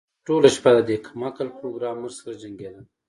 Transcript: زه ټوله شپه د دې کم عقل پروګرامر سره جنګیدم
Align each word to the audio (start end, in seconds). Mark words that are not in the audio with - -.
زه 0.07 0.19
ټوله 0.27 0.49
شپه 0.55 0.69
د 0.75 0.79
دې 0.89 0.97
کم 1.05 1.19
عقل 1.27 1.47
پروګرامر 1.59 2.11
سره 2.19 2.33
جنګیدم 2.41 2.85